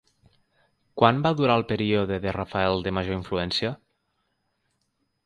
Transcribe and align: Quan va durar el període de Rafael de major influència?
Quan 1.01 1.19
va 1.27 1.31
durar 1.41 1.57
el 1.61 1.65
període 1.71 2.17
de 2.23 2.33
Rafael 2.37 2.81
de 2.87 2.95
major 3.01 3.17
influència? 3.19 3.73